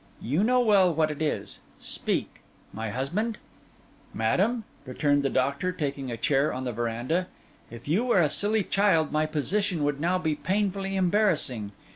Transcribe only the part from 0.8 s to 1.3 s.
what it